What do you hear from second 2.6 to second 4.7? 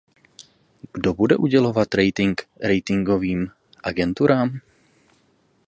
ratingovým agenturám?